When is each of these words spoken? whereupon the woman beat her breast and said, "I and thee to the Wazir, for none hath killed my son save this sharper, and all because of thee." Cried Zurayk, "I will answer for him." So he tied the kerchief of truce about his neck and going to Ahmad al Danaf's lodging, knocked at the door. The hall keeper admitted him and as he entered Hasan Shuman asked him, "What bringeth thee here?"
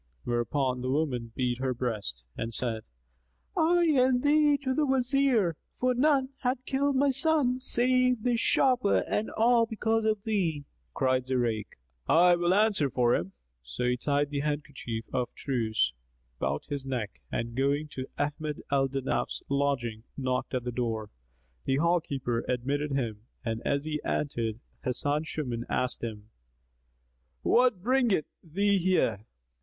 whereupon 0.23 0.81
the 0.81 0.89
woman 0.89 1.31
beat 1.35 1.59
her 1.59 1.75
breast 1.75 2.23
and 2.35 2.55
said, 2.55 2.81
"I 3.55 3.83
and 3.93 4.23
thee 4.23 4.57
to 4.63 4.73
the 4.73 4.83
Wazir, 4.83 5.57
for 5.75 5.93
none 5.93 6.29
hath 6.39 6.65
killed 6.65 6.95
my 6.95 7.11
son 7.11 7.59
save 7.59 8.23
this 8.23 8.39
sharper, 8.39 9.03
and 9.07 9.29
all 9.29 9.67
because 9.67 10.03
of 10.05 10.23
thee." 10.23 10.65
Cried 10.95 11.27
Zurayk, 11.27 11.77
"I 12.09 12.35
will 12.35 12.51
answer 12.55 12.89
for 12.89 13.13
him." 13.13 13.33
So 13.61 13.83
he 13.85 13.95
tied 13.95 14.31
the 14.31 14.41
kerchief 14.41 15.05
of 15.13 15.35
truce 15.35 15.93
about 16.39 16.65
his 16.67 16.83
neck 16.83 17.21
and 17.31 17.53
going 17.55 17.87
to 17.89 18.07
Ahmad 18.17 18.63
al 18.71 18.87
Danaf's 18.87 19.43
lodging, 19.49 20.01
knocked 20.17 20.55
at 20.55 20.63
the 20.63 20.71
door. 20.71 21.11
The 21.65 21.75
hall 21.75 22.01
keeper 22.01 22.43
admitted 22.47 22.91
him 22.93 23.27
and 23.45 23.61
as 23.63 23.83
he 23.83 24.01
entered 24.03 24.61
Hasan 24.83 25.25
Shuman 25.25 25.63
asked 25.69 26.03
him, 26.03 26.31
"What 27.43 27.83
bringeth 27.83 28.25
thee 28.43 28.79
here?" 28.79 29.27